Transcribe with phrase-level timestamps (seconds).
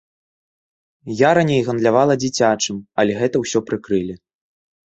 [1.19, 4.15] Я раней гандлявала дзіцячым, але гэта ўсё прыкрылі.